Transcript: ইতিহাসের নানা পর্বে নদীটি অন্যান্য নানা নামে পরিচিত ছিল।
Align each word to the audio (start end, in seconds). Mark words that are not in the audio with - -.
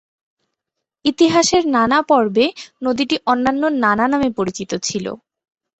ইতিহাসের 1.05 1.63
নানা 1.75 1.99
পর্বে 2.09 2.45
নদীটি 2.85 3.15
অন্যান্য 3.25 3.63
নানা 3.83 4.05
নামে 4.07 4.29
পরিচিত 4.37 4.71
ছিল। 4.87 5.05